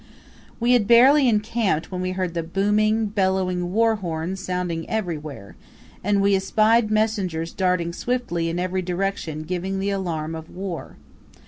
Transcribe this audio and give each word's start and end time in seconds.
We 0.59 0.71
had 0.71 0.87
barely 0.87 1.29
encamped 1.29 1.91
when 1.91 2.01
we 2.01 2.13
heard 2.13 2.33
the 2.33 2.41
booming, 2.41 3.05
bellowing 3.05 3.71
war 3.71 3.97
horns 3.97 4.39
sounding 4.39 4.89
everywhere, 4.89 5.55
and 6.03 6.23
we 6.23 6.35
espied 6.35 6.89
messengers 6.89 7.53
darting 7.53 7.93
swiftly 7.93 8.49
in 8.49 8.57
every 8.57 8.81
direction 8.81 9.43
giving 9.43 9.79
the 9.79 9.91
alarm 9.91 10.33
of 10.33 10.49
war. 10.49 10.95